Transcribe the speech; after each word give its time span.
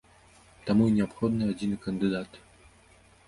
Таму 0.69 0.83
і 0.91 0.93
неабходны 0.95 1.49
адзіны 1.53 1.77
кандыдат. 1.85 2.39